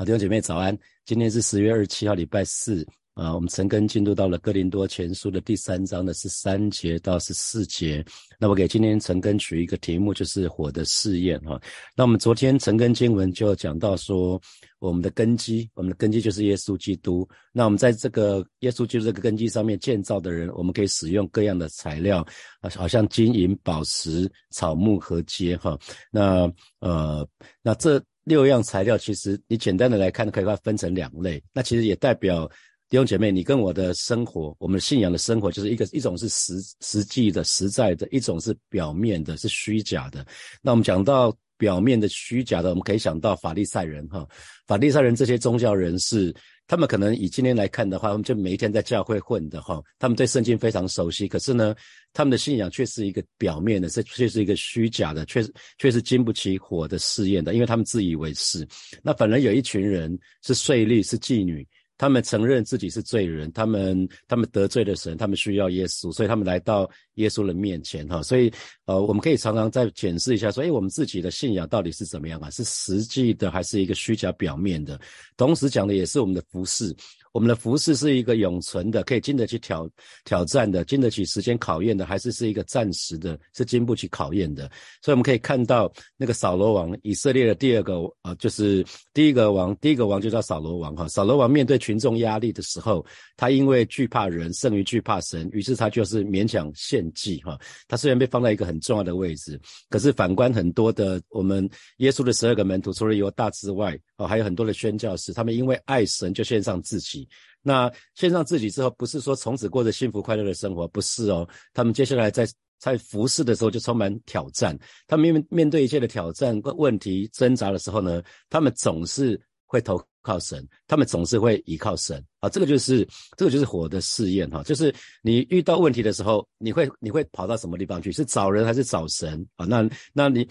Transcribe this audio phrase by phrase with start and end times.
[0.00, 2.86] 好，弟兄姐妹早安，今天是十月二十七号，礼拜四。
[3.14, 8.04] 啊，我们陈根进入到了哥林多前书的第三章的十三节到十四节。
[8.38, 11.60] 那我给今天陈根取一个题目，就是火的试验哈。
[11.96, 14.40] 那我们昨天陈根经文就讲到说，
[14.78, 17.28] 我们的根基，我们的根基就是耶稣基督。
[17.52, 22.24] 那我们在这个耶稣基督这个根基上面建造的人，我们可以使用各样的材料
[22.60, 25.76] 啊，好像金银宝石、草木和秸哈。
[26.12, 27.28] 那呃，
[27.64, 31.42] 那这六样材料，其实你简单的来看，可以把它分成两类。
[31.52, 32.48] 那其实也代表。
[32.90, 40.26] 弟兄姐妹，你跟我的生活，我们信仰的生活，就是一个一种是实实际的、实在的，一种是表面的、是虚假的。
[40.62, 44.26] 那我们讲到表面的、虚假的，我们可以想到法利赛人哈，
[44.66, 46.34] 法利赛人这些宗教人士，
[46.66, 51.74] 他们可能以今天来看的话，他们就每一天在教会混的哈，他们对圣经非常熟悉，可是呢，
[52.12, 55.44] 他们的信仰却是一个表面的，这却是一个虚假的，却
[55.76, 58.66] 却是经不起火的试验的，因为他们自以为是。
[59.02, 61.66] 那反而有一群人是税吏，是妓女。
[61.98, 68.22] 他们承认自己是罪人，他们他们得罪了神，他们需要耶稣，所以他们来到耶稣的面前哈。
[68.22, 68.50] 所以
[68.86, 72.48] 呃，我们可以常常再检视一下，说，哎，我们自己的信仰到底是怎么样啊？
[72.50, 74.98] 是实际的还是一个虚假表面的？
[75.36, 76.94] 同时讲的也是我们的服饰。
[77.38, 79.88] 我们的服饰是一个永存的，可以经得起挑
[80.24, 84.68] 挑战的，经得起时间考验的，还是是一个暂时的，是经不起考验的。
[85.00, 91.06] 所以我们可以看到那个扫罗王，以色列的第二个啊，就是第一个王，第一个王就叫扫罗王哈。
[91.06, 97.56] 扫罗王面对群众压力的时候，他因为惧怕人胜于惧怕神，于是他就是勉强献祭哈。
[97.86, 99.56] 他虽然被放在一个很重要的位置，
[99.90, 107.26] 可是反观很多的我们耶稣的十二个门徒，除了犹大之外，哦，还有很多的宣教士，他们因为爱神就献上自己。
[107.62, 111.48] 那献上自己之后，不是说从此过着幸福快乐的生活，不是哦。
[111.72, 112.46] 他们接下来在
[112.80, 114.76] 在服侍的时候就充满挑战。
[115.06, 122.48] 他们面面对一切的挑战、问题、挣扎的时候呢，他们总是会投靠神，他们总是会依靠神啊。
[122.48, 124.64] 这个就是这个就是火的试验哈。
[124.64, 128.10] 就是你遇到问题的时候，你会你会跑到什么地方去？
[128.10, 129.64] 是找人还是找神啊？
[129.64, 130.44] 那那你。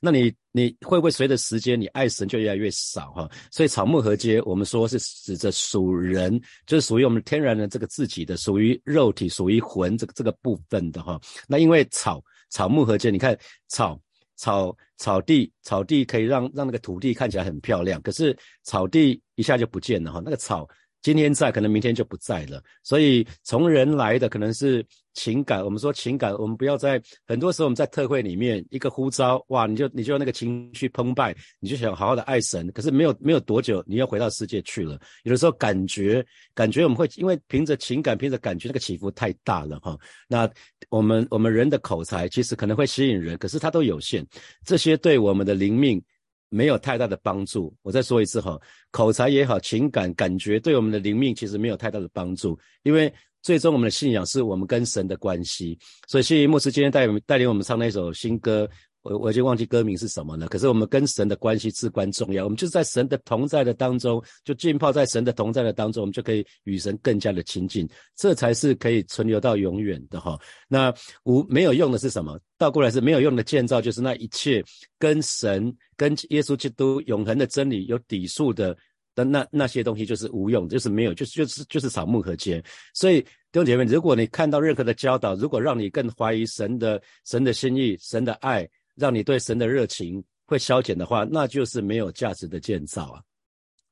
[0.00, 3.30] 那你你会不会随着时间，你爱神就越来越少哈？
[3.50, 11.20] 所以草木合接，我们说是指着属人，就是属于我们天然的这个自己的，属于肉体、属于魂这个这个部分的哈。
[11.48, 13.36] 那因为草草木合接，你看
[13.68, 14.00] 草
[14.36, 20.68] 草草地草地可以让让那个土地看起来很漂亮，可是草地一下就不见了哈，那个草。
[21.02, 22.62] 今天在，可能明天就不在了。
[22.82, 24.84] 所以从人来的可能是
[25.14, 25.64] 情感。
[25.64, 32.70] 我们说情感，我们不要在很多时候我们在特会里面一个呼召，哇，你就你就那个情绪澎湃，你就想好好的爱神。
[32.72, 35.00] 可是没有没有多久，你要回到世界去了。
[35.24, 36.24] 有的时候感觉
[36.54, 39.98] 感觉我们会因为凭着情感，凭着感觉，那个起伏太大了哈。
[40.28, 40.48] 那
[40.90, 44.26] 我们我们人的口才其实可能会吸引人，可是它都有限。
[44.66, 46.02] 这些对我们的灵命。
[46.50, 47.74] 没有太大的帮助。
[47.80, 55.78] 我再说一次哈，口才也好，情感感觉对我们的灵命其实没有太大的帮助，因为最终我们的信仰是我们跟神的关系。
[56.06, 58.68] 所以谢谢牧师今天带带领我们唱那首新歌。
[59.02, 60.46] 我我已经忘记歌名是什么了。
[60.48, 70.38] 可是我们跟神的关系至关重要，我们就是在神的同在的当中，就浸泡在神的同在的当中，我们就可以与神更加的亲近，这才是可以存留到永远的哈。
[70.68, 70.92] 那
[71.24, 72.38] 无没有用的是什么？
[72.58, 74.62] 倒过来是没有用的建造，就是那一切
[74.98, 78.76] 跟神、跟耶稣基督永恒的真理有抵触的
[79.14, 82.62] 的那那些东西，就是无用，就是没有，就是就是就是草木和秸。
[82.92, 88.68] 所以弟兄姐妹，如果你看到任何的教导，如果让你更怀疑神的神的心意、神的爱。
[88.96, 93.22] 让你对神的热情会消减的话，那就是没有价值的建造啊！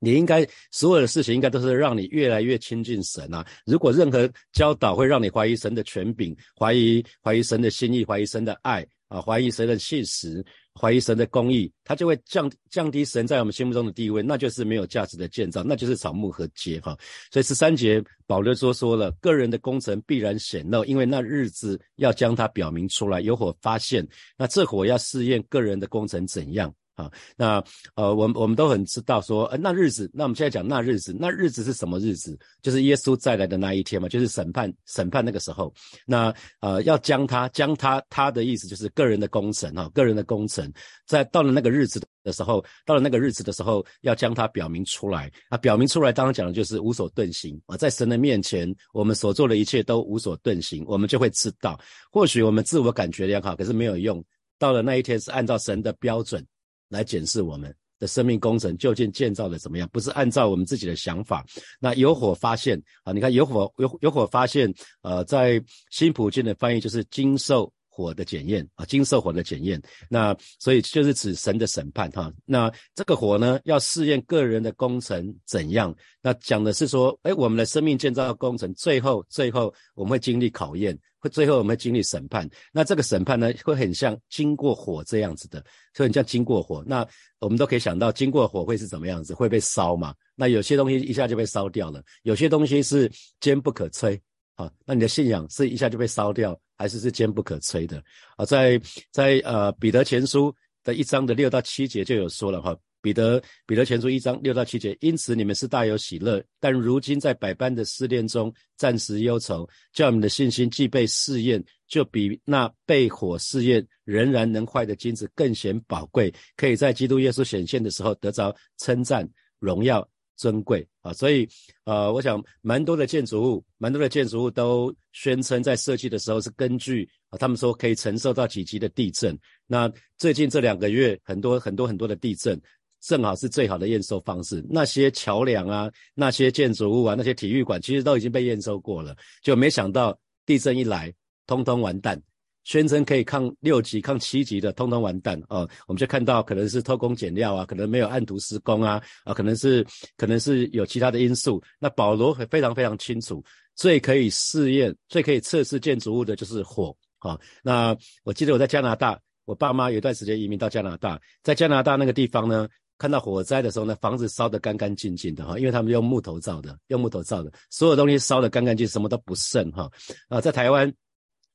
[0.00, 3.44] 你应该所有的事情应该都是让你越来越亲近神啊！
[3.66, 10.44] 如果任何教导会让你怀疑神的权柄，怀疑怀疑神的心意，怀疑神的爱啊，怀疑神的信实。
[10.80, 16.96] 怀疑神的公义，他就会降降低神在我们心目中的地位，那就是没有价值的建造，那就是草木和秸哈。
[17.32, 26.72] 所以十三节保罗说说了，个人的工程必然显露，因为那日子要将它表明出来，有火发现，那这火要试验个人的工程怎样。
[26.98, 27.62] 啊，那
[27.94, 32.36] 呃，我们我们都很知道说，呃，那日子，那我们现在讲那日子，那日子是什么日子？
[32.60, 35.72] 就是耶稣再来的那一天嘛，就是审判审判那个时候。
[36.04, 40.68] 那呃，要将他将他他的意思就是个人的工程啊，个人的工程，
[41.06, 51.78] 在到了那个日子的时候，到了那个日子的时候，要将它表明出来啊，表明出来，当然讲的就是无所遁形啊，在神的面前，我们所做的一切都无所遁形，我们就会知道，
[52.10, 54.24] 或许我们自我感觉良好，可是没有用，
[54.58, 56.44] 到了那一天是按照神的标准。
[56.88, 59.88] 来检视我们的生命工程究竟建造的怎么样？
[59.92, 61.44] 不是按照我们自己的想法。
[61.80, 69.82] 那有火发现啊，你看有火有有火发现，呃，在新普京的翻译就是经受火的检验啊，金色火的检验。
[70.08, 72.32] 那所以就是指神的审判哈。
[72.44, 75.92] 那这个火呢，要试验个人的工程怎样？
[76.22, 82.48] 那讲的是说，哎，我们的生命建造工程，最后最后我们会经历考验，会最后我们会经历审判。
[82.72, 85.60] 那这个审判呢，会很像经过火这样子的，
[85.92, 86.84] 就很像经过火。
[86.86, 87.04] 那
[87.40, 89.34] 我们都可以想到，经过火会是怎么样子？
[89.34, 90.14] 会被烧嘛？
[90.36, 93.10] 那有些东西一下就被烧掉了，有些东西是
[93.40, 94.16] 坚不可摧。
[94.54, 98.02] 啊，那你的信仰是一下就被烧掉，还是是坚不可摧的？
[98.36, 98.80] 啊，在
[99.10, 100.54] 在呃彼得前书
[100.84, 119.28] 的一章的六到七节就有说了哈，彼得彼得前书一章六到七节，因此你们是大有喜乐，但如今在百般的试炼中暂时忧愁，叫你们的信心既被试验，就比那被火试验仍然能坏的金子更显宝贵，可以在基督耶稣显现的时候得着称赞
[119.58, 120.08] 荣耀。
[120.38, 121.46] 珍贵啊，所以
[121.84, 129.38] 呃，我想蛮多的建筑物，蛮多的建筑物都宣称在设计的时候是根据啊，他们说可以承受到几级的地震。
[129.66, 132.58] 那最近这两个月，很多很多很多的地震，
[133.00, 134.64] 正好是最好的验收方式。
[134.70, 141.12] 那些桥梁啊，那些建筑物啊，那些体育馆，其实都已经被验收过了，就没想到地震一来，
[141.46, 142.22] 通通完蛋。
[142.68, 145.66] 宣称可以抗六级、抗七级的，通通完蛋哦！
[145.86, 149.82] 我们就看到可能是偷工减料啊，可能没有按图施工啊，啊，可能是
[150.18, 151.62] 可能是有其他的因素。
[151.78, 153.42] 那保罗非常非常清楚，
[153.74, 157.40] 最可以试验、最可以测试建筑物的就是火啊。
[157.62, 162.68] 那我记得我在加拿大，我爸妈有一段时间移民到加拿大，在加拿大那个地方呢，
[162.98, 169.90] 看到火灾的时候呢，房子烧得干干净净的哈，因为他们用木头造的，用木头造的，所有东西烧得干干净，什么都不剩哈。
[170.28, 170.92] 啊，在台湾。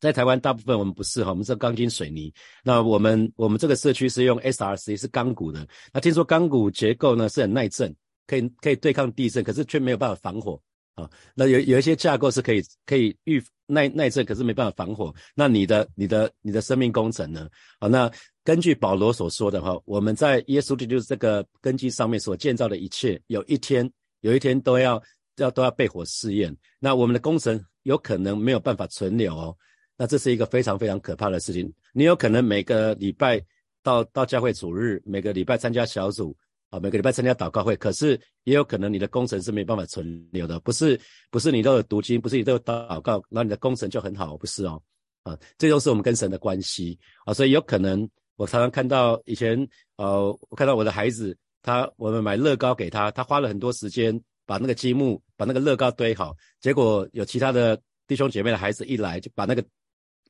[0.04, 2.30] 在台湾，大部分我们不是哈，我们是钢筋水泥。
[2.62, 5.66] 那我们我们这个社区是用 SRC，是钢骨的。
[5.94, 7.96] 那听说钢骨结构呢是很耐震，
[8.28, 10.62] 可以可以对抗地震，可是却没有办法防火
[10.96, 11.10] 啊。
[11.34, 15.16] 那有有一些架构是可以可以预耐耐震，可是没办法防火。
[15.34, 17.48] 那你的你的你的生命工程呢？
[17.80, 18.12] 好，那
[18.44, 23.90] 根据保罗所说的哈，我们在耶稣基督这个根基上面所建造的一切，有一天
[24.20, 25.02] 有一天都要
[25.38, 26.54] 要都要被火试验。
[26.78, 29.56] 那我们的工程有可能没有办法存留哦。
[29.98, 31.72] 那这是一个非常非常可怕的事情。
[31.94, 33.40] 你有可能每个礼拜
[33.84, 36.36] 到到教会主日，每个礼拜参加小组
[36.72, 40.60] 啊，每个礼拜参加祷告会，可是也有可能你的工程是没办法存留的。
[40.62, 41.00] 不是
[41.30, 44.82] 不是你都有读经，不是你都有祷告，那你的工程就很好，不是哦。
[45.22, 49.56] 啊，这都是我们跟神的关系啊，所以有可能我常常看到以前
[49.98, 59.64] 呃，我看到我的孩子，他我们买乐高给他，他花了很多时间把那个积木把那个乐高堆好，结果有其他的弟兄姐妹的孩子一来就把那个。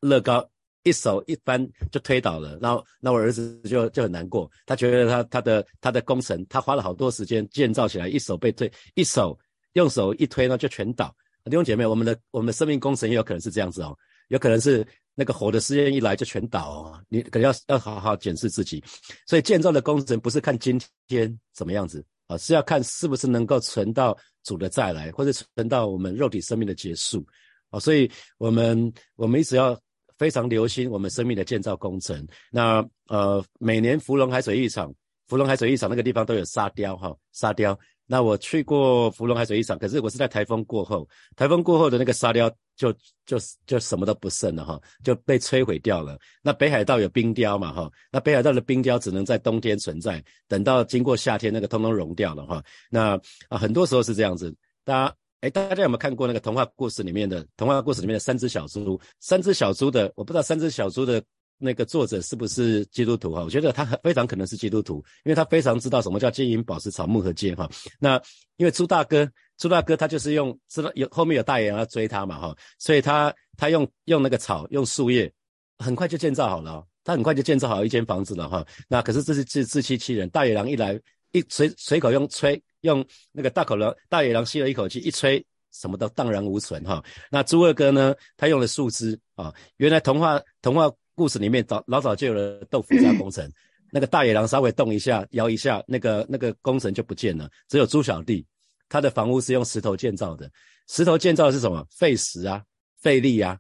[0.04, 0.48] 乐高
[0.84, 9.40] 一手一翻就推倒了，然后那我儿子就就很难过，他觉得他他的他的工程他花了好多时间建造起来，一手被推，一手
[9.74, 11.16] 用手一推呢就全倒。
[11.46, 13.98] 弟兄姐妹，我们的我们的生命工程也有可能是这样子哦，
[14.28, 14.86] 有可能是
[15.16, 18.84] 那个火的试验一来就全倒哦，你可能要要好好检视自己。
[19.26, 20.78] 所以建造的工程不是看今
[21.08, 27.26] 天怎么样子啊，是要看是不是能够存到主的再来，或者存到我们肉体生命的结束
[27.70, 27.80] 啊。
[27.80, 29.80] 所以我们我们一直要。
[30.24, 32.26] 非常留心我们生命的建造工程。
[32.50, 34.90] 那呃，每年福隆海水浴场，
[35.28, 37.78] 福隆海水浴场那个地方都有沙雕哈，沙雕。
[38.06, 41.06] 那我去过福隆海水浴场，可是我是在台风过后，
[41.36, 42.94] 台风过后的那个沙雕就
[43.26, 43.38] 就
[43.68, 46.18] 就什么都不剩了哈，就被摧毁掉了。
[46.42, 52.64] 那北海道有冰雕嘛哈，那北海道的冰雕只能在冬天存在，等到经过夏天，那个通通融掉了哈。
[52.90, 55.14] 那啊，很多时候是这样子，大家。
[55.44, 58.98] 哎，大家有没有看过那个童话故事里面的童话故事里面的三只小猪？
[59.20, 61.22] 三只小猪的，我不知道三只小猪的
[61.58, 63.44] 那个作者是不是基督徒哈？
[63.44, 67.70] 我觉得他很非常可能是基督徒，因为他非常知道什么叫金银宝石草木和剑哈。
[68.00, 68.16] 那
[68.56, 75.30] 因为猪大哥，猪大哥他就是用知道有后面有大野狼要追他嘛哈，所以他他用用那个草用树叶，
[75.78, 78.66] 很快就建造好了，他很快就建造好一间房子了哈。
[78.88, 80.98] 那可是这是自自欺欺人，大野狼一来
[81.34, 82.64] 一随随口用吹。
[82.84, 87.04] 用那个大口狼大野狼吸了一口气，一吹，什么都荡然无存哈。
[87.30, 88.16] 那猪二哥呢？
[88.38, 89.54] 他用了树枝啊。
[89.78, 93.50] 原来童话童话故事里面早老早就有了豆腐渣工程。
[93.92, 97.48] 那个大野狼稍微动一下，摇一下，那个那个工程就不见了。
[97.70, 98.44] 只有猪小弟，
[98.90, 100.50] 他的房屋是用石头建造的。
[100.88, 101.86] 石头建造的是什么？
[101.92, 102.64] 费时啊，
[103.00, 103.58] 费力啊。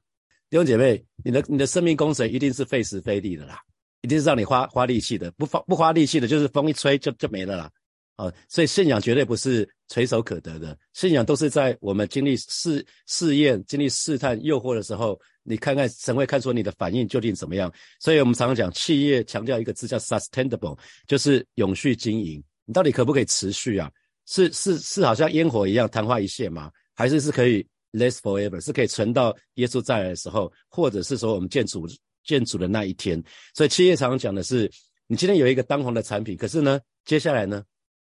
[0.50, 3.60] 弟兄姐妹，你的你的生命工程一定是费时费力的啦，
[4.02, 5.32] 一定是让你花花力气的。
[5.32, 7.72] 不花不花力气的，就是风一吹就就没了啦。
[8.16, 17.74] 啊，所以信仰绝对不是垂手可得的，信仰都是在我们经历试试验、经历试探、诱惑的时候，你看看神会看出你的反应究竟怎么样。
[18.00, 20.78] 所以我们常常讲，企业强调一个字叫 sustainable，
[21.08, 22.44] 就是永续经营。
[22.66, 23.92] 你到底可不可以持续啊？
[24.26, 26.72] 是是是，好像烟火一样昙花一现吗？
[26.96, 31.86] 还是是可以 last forever，是可以存到耶稣再来的时候，或者是说我们建主
[32.24, 33.22] 建筑的那一天。
[33.54, 34.72] 所以企业常常讲的是，
[35.08, 37.64] 你今天有一个当红的产品，可是呢，接下来呢，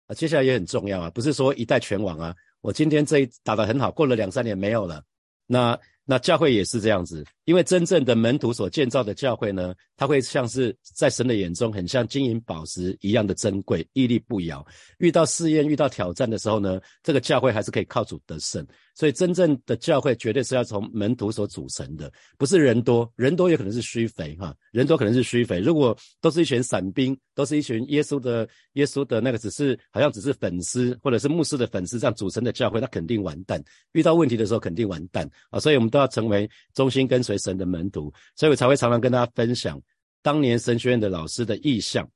[0.07, 5.03] 啊，接下来也很重要啊，不是说一代拳王啊，我今天这一打得很好，过了两三年没有了，
[5.45, 5.77] 那。
[6.07, 14.63] 那教会也是这样子，因为真正的门徒所建造的教会呢，它会像是在神的眼中很像金银宝石一样的珍贵，屹立不摇。
[14.99, 18.63] 遇到试验、遇到挑战的时候呢，这个教会还是可以靠主得胜。
[18.93, 25.59] 所以真正的教会绝对是要从门徒所组成的，不是人多人多也可能是虚肥哈，人多可能是虚肥。
[25.59, 33.61] 如果都是一群散兵，都是一群耶稣的耶稣的那个只是好像只是粉丝或者是牧师的粉丝这样组成的教会，那肯定完蛋。
[33.91, 35.59] 遇到问题的时候肯定完蛋啊！
[35.59, 35.85] 所以我们。
[35.95, 39.81] 都要成为忠心跟随神的门徒，所以我才会常常跟大家分享
[40.21, 42.09] 当年神学院的老师的意向。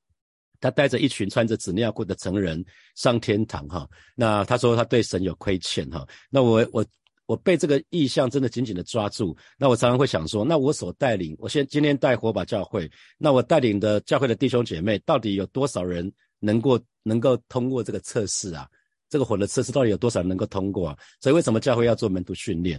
[0.62, 2.62] 他带着一群穿着纸尿裤的成人
[2.94, 3.88] 上天堂，哈。
[4.14, 6.06] 那他说他对神有亏欠，哈。
[6.28, 6.84] 那我我
[7.24, 9.34] 我被这个意向真的紧紧的抓住。
[9.56, 18.68] 那我常常会想说，那我所带领，我现今天带火把教会，那我带领的教会的弟兄姐妹，到底有多少人能够能够通过这个测试啊？
[19.08, 20.98] 这个火的测试到底有多少人能够通过啊？
[21.22, 22.78] 所以为什么教会要做门徒训练？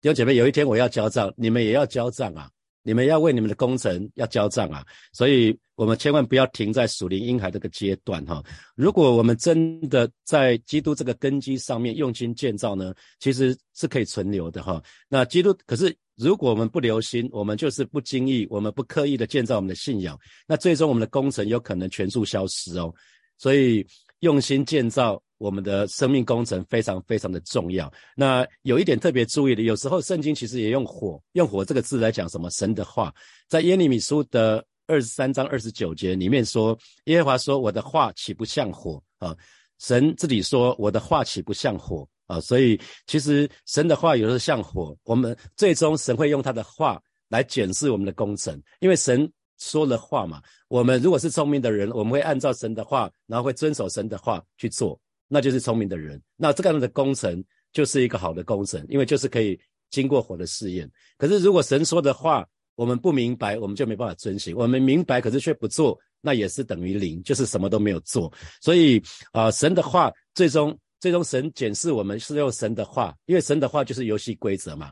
[0.00, 2.48] 弟兄姐妹，有一天我要交账，你们也要交账啊！
[2.82, 4.82] 你们要为你们的工程要交账啊！
[5.12, 8.42] 所以，我们千万不要停在属灵婴孩这个阶段哈。
[8.74, 14.82] 如果我们真的在基督这个根基上面用心建造呢，其实是可以存留的哈。
[15.06, 22.90] 那基督，可是如果我们不留心，我们就是不经意，我们不刻意的建造我们的信仰，那最终我们的工程有可能全数消失哦。
[23.36, 23.86] 所以，
[24.20, 25.22] 用心建造。
[25.40, 27.90] 我们的生命工程非常非常的重要。
[28.14, 33.12] 那有一点特别注意的，有时候圣经其实也用火，用火这个字来讲什么神的话，
[33.48, 39.34] 在耶利米书的二十三章二十九节里面说，耶和华说：“我的话岂不像火啊？”
[39.80, 50.42] 神自己说：“我的话岂不像火啊？”所以其实神的话有时候像火，我们最终神会用他的话来检视我们的工程，因为神说了话嘛。
[50.68, 55.00] 我们如果是聪明的人，我们会按照神的话，然后会遵守神的话去做。
[55.32, 59.56] 那就是聪明的人，那这个样的工程就是一个好的工程，因为就是可以
[59.88, 60.90] 经过火的试验。
[61.16, 62.44] 可是如果神说的话
[62.74, 68.32] 我们不明白，我们就没办法遵行；我们明白可是却不做，那也是等于零，就是什么都没有做。
[68.60, 74.90] 所以啊，神的话最终最终神检视我们是用神的话，因为神的话就是游戏规则嘛，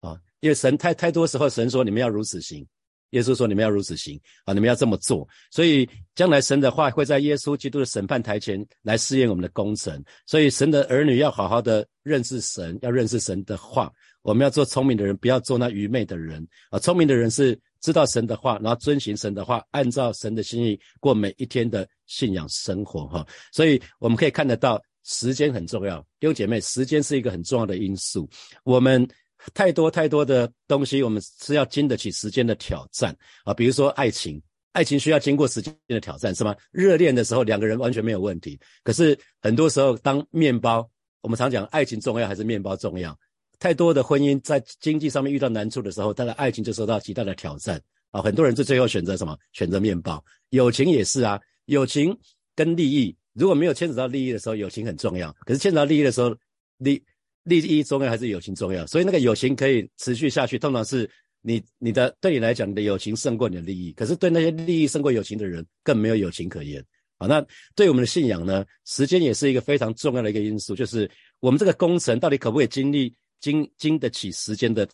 [0.00, 2.66] 啊，因为神太太多时候神说你们要如此行。
[3.10, 4.54] 耶稣说：“你们要如此行啊！
[4.54, 5.28] 你们要这么做。
[5.50, 10.02] 所以将来神的话会在耶稣基督的审判台前来试验我们的工程。
[10.26, 13.92] 所以神的儿女要好好的认识神，要认识神的话。
[14.22, 16.78] 我们要做聪明的人，不要做那愚昧的人啊！
[16.78, 23.06] 聪明的人是知道神的话，然后遵行神的话，按照神的心意过每一天的信仰生活。
[23.08, 23.26] 哈！
[23.50, 28.28] 所以我们可以看得到，时间很重要，弟兄姐妹，时间是一个很重要的因素。
[28.62, 29.08] 我们。
[29.54, 33.54] 太多太多的东西，我们是要经得起时间的挑战啊！
[33.54, 34.40] 比如说爱情，
[34.72, 36.54] 爱情需要经过时间的挑战，是吗？
[36.70, 40.88] 热恋的时候两个人完全没有问题，可是很多时候当面包，
[41.22, 43.18] 我们常讲爱情重要还是面包重要？
[43.58, 47.80] 太多的婚姻在经济上面遇到难处的时候，当然爱情就受到极大的挑战
[48.10, 48.22] 啊！
[48.22, 49.36] 很多人就最后选择什么？
[49.52, 50.22] 选择面包。
[50.50, 52.16] 友情也是啊，友情
[52.54, 56.34] 跟利益如果没有牵扯到利益的时候，友情很重要；可是牵扯到利益的时候，
[56.78, 57.02] 利。
[57.44, 58.86] 利益重要还是友情重要？
[58.86, 61.08] 所以那个友情可以持续下去，通常是
[61.40, 63.92] 你你的对你来讲，你的友情胜过你的利益。
[63.92, 66.84] 可是对那些利益胜过友情的人，更没有友情可言。
[67.18, 67.44] 好，那
[67.74, 68.64] 对我们的信仰呢？
[68.86, 74.88] 时间也是一个非常重要的一个因素，就是我们这个工程到底可不可以经历经经得起时间的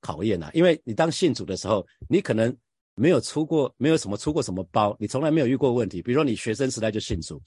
[0.00, 0.50] 考验呢？
[0.52, 2.54] 因为你当信主的时候，你可能
[2.94, 6.02] 没有出过没有什么出过什么包，你从来没有遇过问题。
[6.02, 7.40] 比如说你学生时代就信主，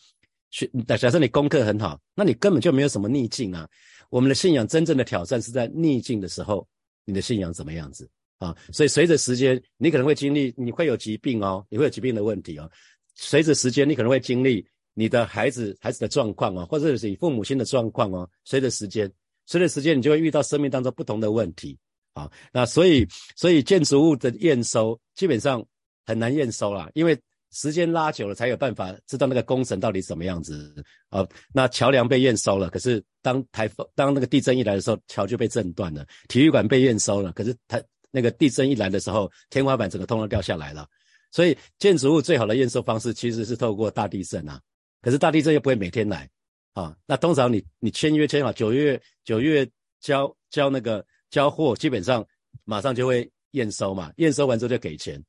[0.49, 3.69] 学假设你功课很好，那你根本就没有什么逆境啊。
[4.13, 6.67] 我们的信仰真正的挑战是在逆境的时候，
[7.03, 8.55] 你的信仰怎么样子啊？
[8.71, 12.69] 所以随着时间，你可能会经历，你会有疾病哦，你会有疾病的问题哦。
[13.15, 18.29] 随着时间，你可能会经历你的孩子孩子的状况哦，或者是你父母亲的状况哦。
[18.43, 19.11] 随着时间，
[19.47, 21.75] 随着时间，你就会遇到生命当中不同的问题
[22.13, 22.31] 啊。
[22.51, 25.65] 那所以，所以建筑物的验收基本上
[26.05, 27.19] 很难验收了，因为。
[27.53, 31.25] 时间拉久了，才有办法知道那个工程到底什么样子啊？
[31.53, 36.05] 那桥梁被验收了，可是当台风、当那个地震一来的时候，桥就被震断了。
[36.27, 37.81] 体育馆被验收了，可是它
[38.11, 40.87] 那个地震一来的时候，天花板整个通通掉下来了。
[41.31, 44.59] 所以建筑物最好的验收方式其实是透过大地震啊。
[45.01, 46.29] 可是大地震又不会每天来
[46.73, 46.95] 啊。
[47.05, 49.67] 那通常你你签约签好九月九月
[49.99, 52.25] 交交那个交货，基本上
[52.65, 54.11] 马上就会验收嘛。
[54.17, 55.23] 验收完之后就给钱。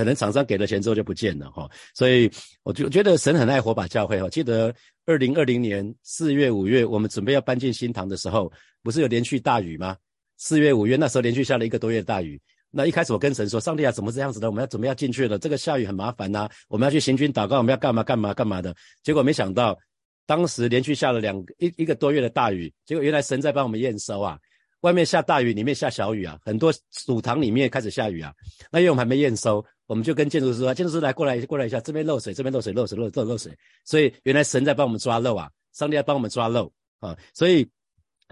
[0.00, 2.30] 可能厂商给了钱之后就不见了哈，所以
[2.62, 4.30] 我就觉得神很爱火把教会哈。
[4.30, 8.50] 记得二零二零年四月五月，我们准备要搬进新堂的时候，
[8.82, 9.94] 不是有连续大雨吗？
[10.38, 12.40] 四月五月那时候连续下了一个多月大雨，
[12.70, 14.48] 那一开始我跟神说：“上帝啊，怎么这样子的？
[14.48, 15.38] 我们要怎么要进去了？
[15.38, 19.78] 这个下雨很麻烦呐，我们要去行军祷告，我们要干嘛干嘛干嘛的。”结果没想到，
[20.24, 24.38] 当时连续下了两一一个多月的大雨，结果原来神在帮我们验收啊！
[24.80, 26.72] 外面下大雨，里面下小雨啊，很多
[27.04, 28.32] 主堂里面开始下雨啊。
[28.72, 33.52] 那因为我们还没验收，我们就跟建筑师说：“建筑师来过来过来一下，这边漏水，这边漏水，漏水漏漏漏水。”
[33.84, 37.18] 所以原来神在帮我们抓漏啊，上帝在帮我们抓漏啊。
[37.34, 37.68] 所以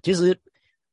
[0.05, 0.33] 其实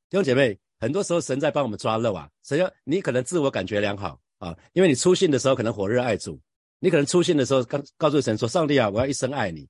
[0.09, 0.57] 弟兄姐妹。
[0.77, 6.37] 很多时候神在帮我们抓漏啊，神要你可能自我感觉良好啊，因为你出信的时候可能火热爱主，
[6.79, 9.67] 你可能出信的时候刚告诉神说上帝啊，我要一生爱你。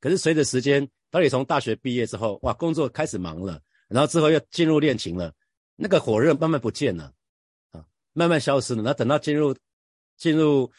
[0.00, 5.32] 可是随着时间，当你从大学毕业之后，哇，工作开始忙了，然后之后又进入恋情了，
[5.76, 7.10] 那个火热慢慢不见了
[7.72, 7.82] 啊，
[8.12, 8.82] 慢慢消失了。
[8.82, 9.56] 那等到进入
[10.18, 10.70] 进入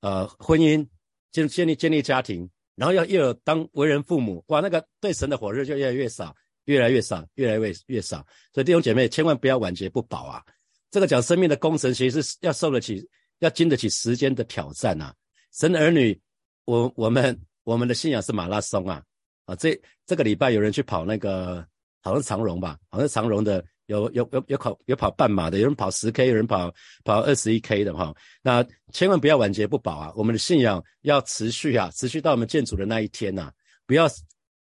[0.00, 0.86] 呃婚姻，
[1.32, 6.36] 建建立建立家庭，然后要又有当为人父母，哇，那个对神的火热就越来越少。
[6.68, 8.18] 越来越少，越来越越少，
[8.52, 10.44] 所以弟兄姐妹千万不要晚节不保啊！
[10.90, 13.02] 这个讲生命的工程，其实是要受得起，
[13.38, 15.14] 要经得起时间的挑战啊！
[15.50, 16.20] 神儿女，
[16.66, 19.02] 我我们我们的信仰是马拉松啊！
[19.46, 21.66] 啊，这这个礼拜有人去跑那个，
[22.02, 26.72] 好像长荣吧，好像长荣的有有有有跑有跑半马的，有人跑十 K，有人跑
[27.04, 28.14] 跑二十一 K 的哈。
[28.40, 30.12] 那千万不要晚节不保啊！
[30.16, 33.50] 我们的信仰要持续啊，持续到我们建主的那一天呐！
[33.84, 34.08] 不要。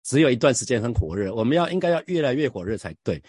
[0.04, 3.22] 只有一段时间很火热，我们要应该要越来越火热才对，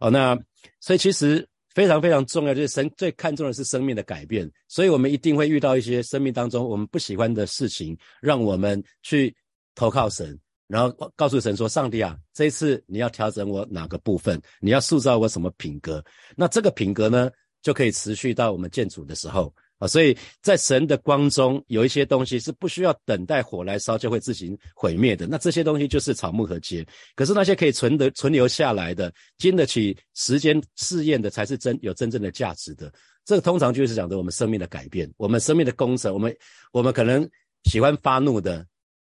[0.00, 0.34] 哦，那
[0.80, 9.36] 所以其实非常非常重要，就是神最看重的是生命的改变，所以我们一定会遇到一些生命当中我们不喜欢的事情，让我们去
[9.74, 10.34] 投靠神，
[10.66, 16.04] 然后告诉神说：上帝啊，这一次你要调整我哪个部分，你要塑造我什么品格？
[16.36, 17.30] 那这个品格呢，
[17.62, 19.54] 就可以持续到我们建主的时候。
[19.78, 25.26] 啊，所以在神的光中，有一些东西是不需要等待火来烧就会自行毁灭的。
[25.26, 26.86] 那这些东西就是草木和秸。
[27.16, 32.90] 可是那些可以存的、存留下来的、经得起时间试验的，才是真有真正的价值的。
[33.24, 36.14] 这个通常就是讲的我们生命的改变，我们生命的工程。
[36.14, 36.34] 我们
[36.70, 37.28] 我们可能
[37.64, 38.64] 喜欢发怒的，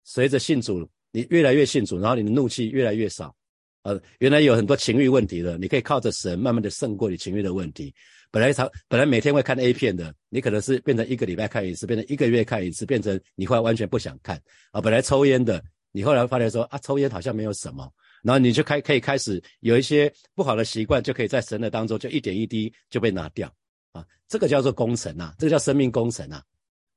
[0.04, 3.34] 随着信主，你越来越信主，然后你的怒气越来越少。
[3.82, 7.94] 呃，原来有很多情欲问题的，你可以靠着神慢慢的胜过你情欲的问题。
[8.30, 14.80] 本来常本来每天会看 A 片的，你可能是变成一个礼拜看一次，变成一个月看一次，变成你会完全不想看啊。
[14.80, 17.90] 本来抽烟的，你后来发现说啊，抽烟好像没有什么，
[18.22, 23.50] 然后你就开可以开始有一些不好的习惯，就可以在神的当中就一点一滴就被拿掉
[23.92, 24.04] 啊。
[24.28, 26.44] 这个叫做工程啊，这个叫生命工程啊。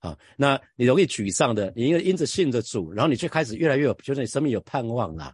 [0.03, 5.33] 啊，那你容易沮丧的，你因为因着信着主，然后你就开始越来越有，觉得你生命有盼望了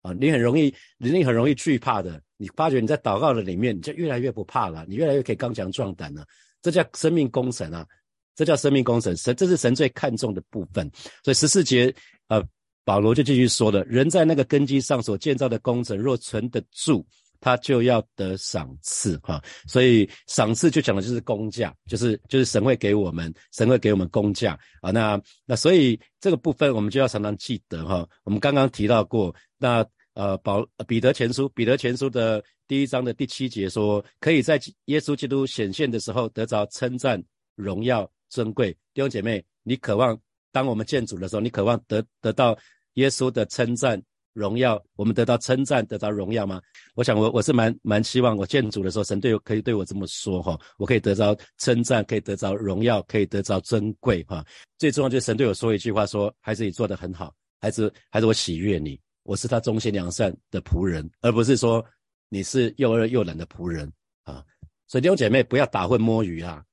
[0.00, 0.14] 啊。
[0.18, 2.18] 你很容易，你很容易惧怕的。
[2.38, 6.24] 你发觉你在祷告的里面，你就越来越不怕了，你越来越可以刚强壮胆了。
[6.62, 7.86] 这叫生命工程啊，
[8.34, 9.14] 这叫生命工程。
[9.14, 10.90] 神，这是神最看重的部分。
[11.22, 11.94] 所以十四节，
[12.28, 12.42] 呃，
[12.84, 17.04] 保罗就继续说了：人在那个根基上所建造的工程，若存得住，
[17.40, 19.18] 他就要得赏赐。
[19.18, 24.90] 哈，所以赏赐就讲的就是工价，就是就是神会给我们，神会给我们工价啊。
[24.90, 28.08] 那那所以这个部分我们就要常常记得哈。
[28.24, 29.84] 我们刚刚提到过那。
[30.14, 37.22] 呃，保彼得前书，彼得前书的第一章的第七节说，可以在耶稣基督显现的时候得着称赞、
[37.54, 38.72] 荣耀、尊贵。
[38.92, 40.18] 弟兄姐妹，你渴望
[40.50, 42.58] 当我们见主的时候，你渴望得得到
[42.94, 44.02] 耶稣的称赞、
[44.38, 46.60] 荣耀，我们得到称赞、得到荣耀吗？
[46.94, 54.44] 我想，我我是蛮蛮希望我见主的时候，神对我可以对我这么说哈，我可以得到称赞，可以得到荣耀，可以得到尊贵哈。
[54.78, 58.98] 最重要就是神对我说一句话，说孩子你做得很好，孩子孩子我喜悦你。
[59.24, 61.84] 我是他忠心良善的仆人，而不是说
[62.30, 64.42] 你是又饿又懒的仆人啊！
[64.86, 66.64] 所以弟兄姐妹不要打混摸鱼啊！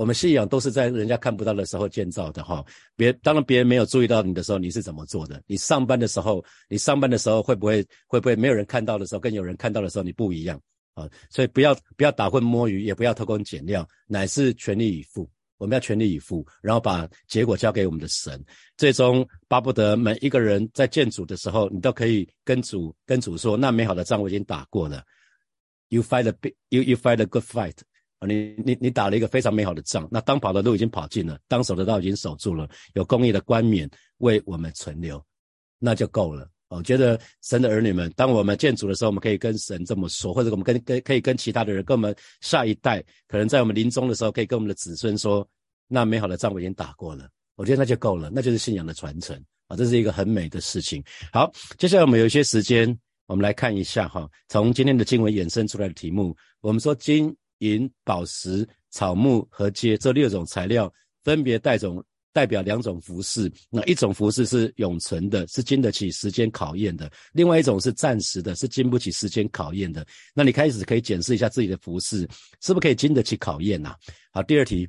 [0.00, 2.64] 我们信仰都是在人家看不到的时候建造的哈。
[2.96, 5.42] 别当然别人没有注意到你的时候，你是怎么做的？
[5.46, 10.58] 你上班的时候，你上班的时候会不会会不会没有人看到的时候，跟有人看到的时候你不一样
[10.94, 11.06] 啊？
[11.28, 15.28] 所以不要不要打混摸鱼，也不要偷工减料，乃是全力以赴。
[15.58, 18.42] 我们要全力以赴，然后把结果交给我们的神。
[18.78, 25.04] 最终巴不得每一个人在建主的时候，你都可以跟主跟主说：“那美好的仗我已经打过了。
[25.90, 27.76] You fight a big, you you fight a good fight。
[28.26, 30.08] 你你你打了一个非常美好的仗。
[30.10, 35.22] 那当跑的路已经跑尽了，当守的道已经守住了，有公义的冠冕为我们存留，
[35.78, 36.48] 那就够了。
[36.68, 45.44] 我觉得神的儿女们，当我们建主的时候，我们可以跟神这么说，或者我们跟跟可以跟其他的人，跟我们下一代，可能在我们临终的时候，可以跟我们的子孙说：
[45.88, 47.28] 那美好的仗我已经打过了。
[47.56, 51.02] 我觉得那就够了，那就是信仰的传承啊，这是一个很美的事情。
[51.32, 60.92] 好，接下来我们有一些时间，我们来看一下哈，从今天的经文衍生出来的题目，我们说今银宝石草木和秸这六种材料，
[61.24, 70.06] 分别带种代表两种服饰，那一种服饰是永存的，是经得起时间考验的；另外一种是暂时的，是经不起时间考验的。
[70.32, 72.18] 那你开始可以检视一下自己的服饰，
[72.60, 73.94] 是不是可以经得起考验呐？
[74.32, 74.88] 好，第二题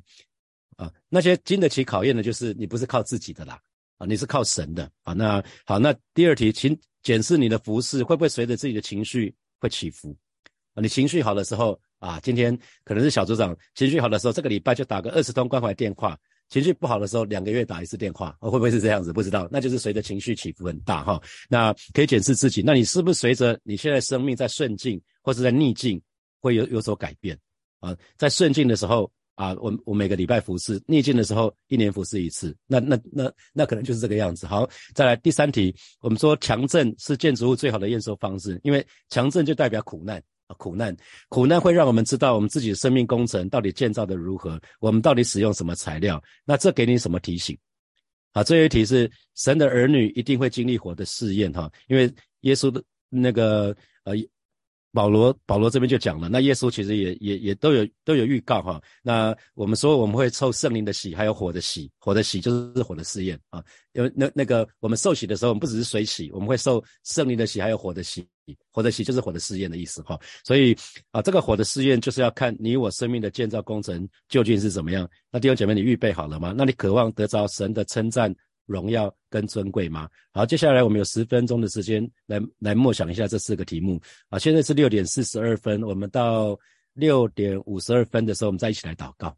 [0.76, 3.60] 啊，那些经得起考验的，就是你不是靠自己的啦，
[3.98, 5.12] 啊，你是靠神的啊。
[5.12, 10.16] 那好，那第二题，请检视你的服饰会不会随着自己的情绪会起伏
[10.74, 10.80] 啊？
[10.80, 16.18] 你情绪好的时候啊，今天可能是小组长情绪好的时候，这个礼拜就打个二十通关怀电话。
[16.48, 19.12] 情绪不好的时候，两个月打一次电话，哦会不会是这样子？
[19.12, 21.22] 不知道，那就是随着情绪起伏很大哈。
[21.48, 26.02] 那可以检视自己，那你是不是随着你现在生命在顺境或者在逆境，
[26.40, 27.38] 会有有所改变
[27.78, 27.96] 啊？
[28.16, 32.54] 在顺境的时候啊，我我每个礼拜服侍；逆境的时候，一年服侍一次。
[32.66, 34.44] 那那那那可能就是这个样子。
[34.44, 40.20] 好，再来第三题，我们说强震是建筑物最好的验收方式，因为强震就代表苦难。
[40.54, 40.96] 苦难，
[41.28, 46.22] 苦难会让我们知道我们自己的生命工程到底建造的如何，我们到底使用什么材料。
[46.44, 47.56] 那这给你什么提醒？
[48.32, 54.14] 啊，这一题是神的儿女一定会经历火的试验哈，因为耶稣的那个呃。
[54.92, 58.80] 保罗，保罗这边就讲了，那耶稣其实也也也都有都有预告哈。
[59.02, 63.64] 那我们说我们会受圣灵的喜，还有火的喜，火的喜就是火的试验啊。
[63.94, 68.26] 因为那那个我们受洗的时候，我们不只是水洗，我们会受圣灵的喜，还有火的喜。
[68.70, 70.18] 火的喜就是火的试验的意思哈。
[70.44, 70.76] 所以
[71.10, 75.08] 啊，这个火的试验就是要看你我生命的建造工程究竟是怎么样。
[75.30, 76.52] 那弟兄姐妹，你预备好了吗？
[76.54, 78.34] 那你渴望得着神的称赞？
[78.66, 80.08] 荣耀跟尊贵吗？
[80.32, 84.38] 好，接下来我们有十分钟的时间来来默想一下这四个题目啊。
[84.38, 86.58] 现在是六点四十二分，我们到
[86.94, 89.36] 六点五十二分的时候，我们再一起来祷告。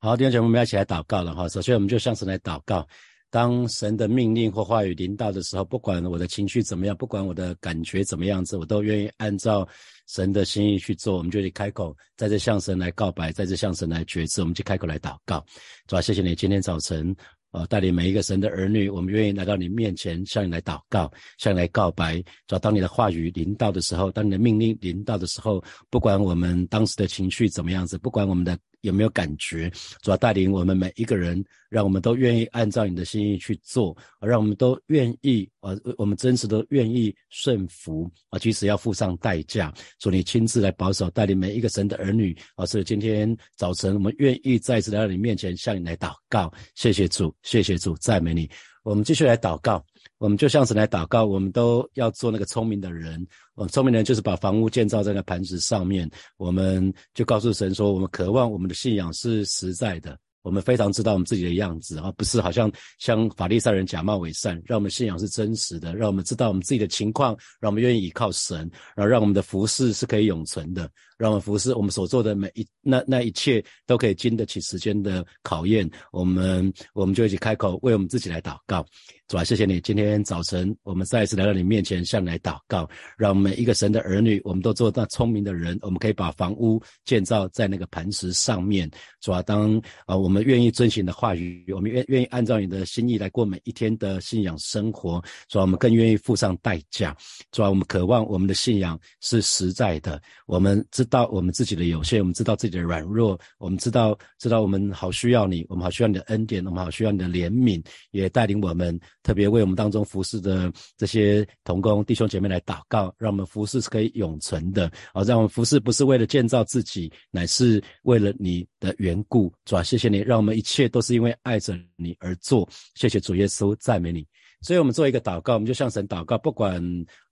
[0.00, 1.48] 好，弟兄姐妹，我们要一起来祷告了哈。
[1.48, 2.86] 首先，我们就向神来祷告。
[3.32, 9.68] 当神的命令或话语临到的时候，不管我的情绪怎么样，不管我的感觉怎么样子，我都愿意按照
[10.08, 11.16] 神的心意去做。
[11.16, 15.44] 我们就去开口，在这向神来告白，在这向神来决志，我们就开口来祷告。
[15.86, 17.14] 主啊，谢谢你今天早晨。
[17.50, 22.22] 啊，带领每一个神的儿女，我们愿意来到你面前，向你来祷告，向你来告白。
[22.46, 28.58] 找到你的话语临到的时候，当你的命令临到的时候，不管我们当时的情绪怎么样子，不管我们的。
[28.82, 29.70] 有没有感觉？
[30.02, 39.72] 主要带领我们每一个人，让我们都愿意按照你的心意去做，让我们都愿意啊，我们真实的愿意顺服啊，即使要付上代价。
[39.98, 46.52] 主，你亲自来保守带领每一个神的儿女啊，所以今天早晨我们愿意再次来到你面前向你来祷告。
[46.74, 48.48] 谢谢主，谢谢主，赞美你。
[48.82, 49.84] 我们继续来祷告。
[50.18, 53.26] 我们就像是来祷告，我们都要做那个聪明的人。
[53.54, 56.10] 我们聪明人就是把房屋建造在那磐石上面。
[56.36, 60.18] 我们就告诉神说，我们渴望我们的信仰是实在的。
[60.42, 64.60] 我们非常知道我们自己的样子而不是好像像法利赛人假冒伪善。
[64.64, 68.58] 让我们信仰是真实的，让我们知道我们自己的情况，让我们愿意依靠神，
[68.96, 70.90] 然后让我们的服饰是可以永存的，
[71.20, 75.88] 让我们服侍我们所做的每一那那一切都可以经得起时间的考验。
[76.12, 78.82] 我们我们就一起开口为我们自己来祷告。
[79.28, 79.80] 主啊，谢谢你！
[79.82, 88.90] 今天早晨，我们再一次来到你面前，向你来祷告，让每一个神的儿女，我们都做那聪明的人，我们可以把房屋建造在那个磐石上面。
[89.20, 95.22] 主啊，当啊，我们愿意遵循的话语，我们愿愿意按照你的心意来过每一天的信仰生活。
[95.48, 97.16] 主啊，我们更愿意付上代价。
[97.52, 100.20] 主啊，我们渴望我们的信仰是实在的。
[100.46, 108.98] 我们知道我们自己的有限，我们知道自己的软弱，我们知道知道我们好需要你，我们好需要你的恩典，我们好需要你的怜悯，也带领我们。
[109.22, 115.22] 特别为我们当中服侍的这些同工弟兄姐妹来祷告，让我们服侍是可以永存的啊！
[115.24, 119.52] 让我们服侍不是为了建造自己，乃是为了你的缘故。
[119.66, 122.66] 主啊，谢谢你，让我们一切都是因为爱着你而做。
[122.94, 124.26] 谢谢主耶稣，赞美你。
[124.62, 126.82] 所以，我们做一个祷告，我们就向神祷告，不管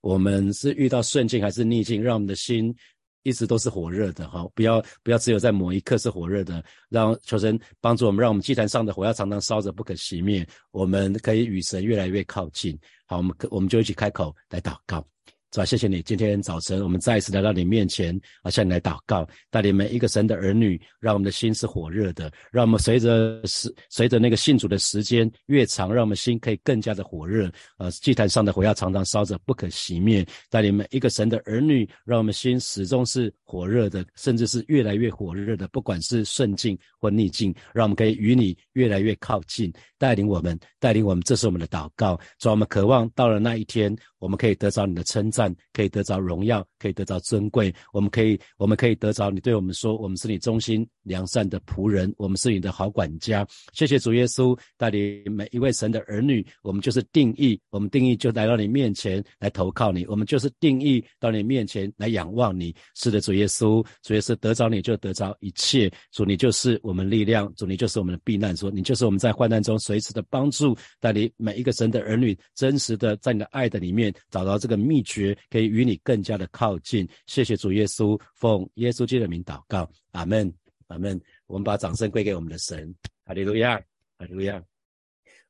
[0.01, 2.75] 我们是遇到顺境还是逆境，让我们的心。
[3.23, 10.47] 一直都是火热的哈，不要不要只有在某一刻是火热的，让求神帮助我们，让我们祭坛上的火要常常烧着，不可熄灭。
[10.71, 12.77] 我们可以与神越来越靠近。
[13.05, 15.05] 好，我们可我们就一起开口来祷告。
[15.51, 15.99] 主啊，谢谢你！
[16.03, 27.51] 今天早晨，我们再一次来到你面前，啊，向你来祷告，带领每一个神的儿女，让我们的心是火热的，让我们随着时随着那个信主的时间越长，让我们心可以更加的火热。
[27.79, 30.23] 呃，祭坛上的火要常常烧着，不可熄灭。
[30.51, 39.73] 带领每一个神的儿女，让我们心始终是火热的，甚至是越来越火热的，不管是顺境或逆境，让我们可以与你越来越靠近。
[39.97, 42.17] 带领我们，带领我们，这是我们的祷告。
[42.37, 45.38] 主，我们渴望到了那一天，我们可以得着你的称赞，
[45.71, 47.73] 可以得着荣耀，可以得着尊贵。
[47.93, 50.87] 我们可以，我们可以得着你对我们说，我们是你忠心。
[51.09, 53.45] 良善的仆人，我们是你的好管家。
[53.73, 62.73] 谢谢主耶稣带领每一位神的儿女，我们就是定义，我们定义就来到你面前来投靠你，我们就是定义到你面前来仰望你。
[62.93, 77.07] 是的，主耶稣，主耶稣得着你就得着一切，主你就是我们力量，主你就是我们的避难所，你就是我们在患难中随时的帮助，带领每一个神的儿女真实的在你的爱的里面找到这个秘诀，可以与你更加的靠近。
[77.25, 80.53] 谢谢主耶稣，奉耶稣基督的名祷告，阿门，
[80.89, 81.19] 阿门。
[81.47, 82.93] 我们把掌声归给我们的神，
[83.25, 83.77] 哈利路亚，
[84.19, 84.61] 哈利路亚。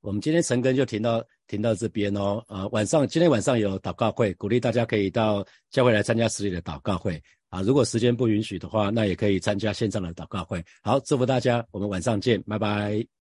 [0.01, 2.41] 我们今天晨更就停到停到这边哦。
[2.47, 7.61] 啊，晚上今天晚上有祷告会，鼓励大家可以到教会来参加实体的祷告会啊。
[7.61, 10.63] 如果时间不允许的话，那也可以参加线上的祷告会。
[10.81, 13.18] 好，祝福大家，我们晚上见，拜拜。